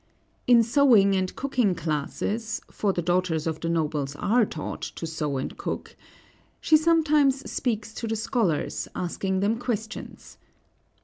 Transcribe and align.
In 0.47 0.63
sewing 0.63 1.13
and 1.15 1.35
cooking 1.35 1.75
classes 1.75 2.59
(for 2.71 2.91
the 2.91 3.03
daughters 3.03 3.45
of 3.45 3.59
the 3.59 3.69
nobles 3.69 4.15
are 4.15 4.47
taught 4.47 4.81
to 4.81 5.05
sew 5.05 5.37
and 5.37 5.55
cook), 5.59 5.95
she 6.59 6.75
sometimes 6.75 7.47
speaks 7.51 7.93
to 7.93 8.07
the 8.07 8.15
scholars, 8.15 8.87
asking 8.95 9.41
them 9.41 9.59
questions. 9.59 10.39